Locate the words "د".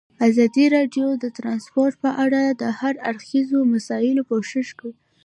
1.23-1.25, 2.61-2.63